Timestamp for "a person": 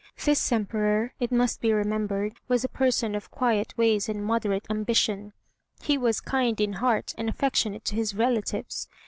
2.63-3.13